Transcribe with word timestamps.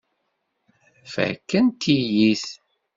Fakkent-iyi-t. 1.13 2.45